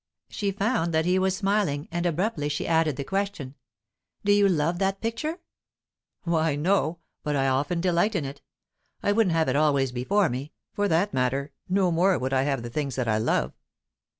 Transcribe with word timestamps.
She 0.29 0.51
found 0.51 0.95
that 0.95 1.05
he 1.05 1.19
was 1.19 1.37
smiling, 1.37 1.87
and 1.91 2.07
abruptly 2.07 2.49
she 2.49 2.65
added 2.67 2.95
the 2.95 3.03
question: 3.03 3.53
"Do 4.25 4.31
you 4.31 4.49
love 4.49 4.79
that 4.79 4.99
picture?" 4.99 5.37
"Why, 6.23 6.55
no; 6.55 6.97
but 7.21 7.35
I 7.35 7.47
often 7.47 7.81
delight 7.81 8.15
in 8.15 8.25
it. 8.25 8.41
I 9.03 9.11
wouldn't 9.11 9.35
have 9.35 9.47
it 9.47 9.55
always 9.55 9.91
before 9.91 10.27
me 10.27 10.53
(for 10.73 10.87
that 10.87 11.13
matter, 11.13 11.51
no 11.69 11.91
more 11.91 12.17
would 12.17 12.33
I 12.33 12.41
have 12.41 12.63
the 12.63 12.69
things 12.71 12.95
that 12.95 13.07
I 13.07 13.19
love). 13.19 13.53